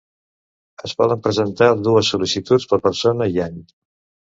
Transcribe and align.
Es 0.89 0.95
poden 1.01 1.21
presentar 1.27 1.67
dues 1.89 2.11
sol·licituds 2.15 2.69
per 2.73 2.83
persona 2.89 3.31
i 3.37 3.41
any. 3.49 3.63